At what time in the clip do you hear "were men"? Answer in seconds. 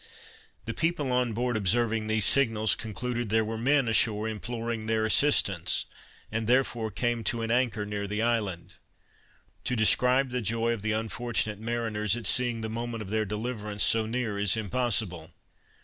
3.45-3.87